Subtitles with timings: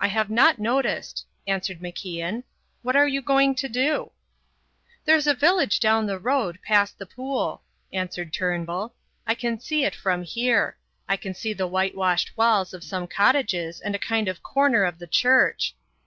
[0.00, 2.44] "I have not noticed," answered MacIan.
[2.80, 4.12] "What are you going to do?"
[5.04, 7.60] "There's a village down the road, past the pool,"
[7.92, 8.94] answered Turnbull.
[9.26, 10.78] "I can see it from here.
[11.06, 14.98] I can see the whitewashed walls of some cottages and a kind of corner of
[14.98, 15.76] the church.